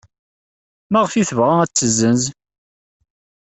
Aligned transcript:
Maɣef 0.91 1.11
ay 1.13 1.25
tebɣa 1.29 1.53
ad 1.61 1.69
tt-tessenz? 1.69 2.23